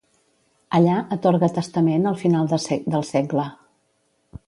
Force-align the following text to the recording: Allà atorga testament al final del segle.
Allà 0.77 0.95
atorga 1.17 1.51
testament 1.59 2.09
al 2.13 2.19
final 2.25 2.53
del 2.97 3.09
segle. 3.13 3.49